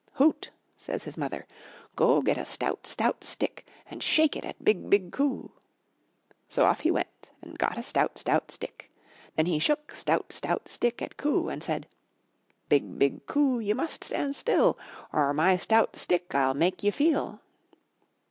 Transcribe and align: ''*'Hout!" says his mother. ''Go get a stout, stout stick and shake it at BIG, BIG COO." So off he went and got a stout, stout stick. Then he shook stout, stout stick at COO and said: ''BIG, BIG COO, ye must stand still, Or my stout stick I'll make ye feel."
''*'Hout!" 0.15 0.49
says 0.75 1.03
his 1.03 1.15
mother. 1.15 1.45
''Go 1.95 2.23
get 2.25 2.35
a 2.35 2.43
stout, 2.43 2.87
stout 2.87 3.23
stick 3.23 3.67
and 3.85 4.01
shake 4.01 4.35
it 4.35 4.43
at 4.43 4.65
BIG, 4.65 4.89
BIG 4.89 5.11
COO." 5.11 5.51
So 6.49 6.65
off 6.65 6.79
he 6.79 6.89
went 6.89 7.29
and 7.43 7.55
got 7.59 7.77
a 7.77 7.83
stout, 7.83 8.17
stout 8.17 8.49
stick. 8.49 8.89
Then 9.35 9.45
he 9.45 9.59
shook 9.59 9.93
stout, 9.93 10.33
stout 10.33 10.67
stick 10.67 11.03
at 11.03 11.17
COO 11.17 11.49
and 11.49 11.61
said: 11.61 11.85
''BIG, 12.67 12.97
BIG 12.97 13.25
COO, 13.27 13.59
ye 13.59 13.73
must 13.73 14.03
stand 14.03 14.35
still, 14.35 14.75
Or 15.13 15.35
my 15.35 15.55
stout 15.55 15.95
stick 15.95 16.33
I'll 16.33 16.55
make 16.55 16.81
ye 16.81 16.89
feel." 16.89 17.39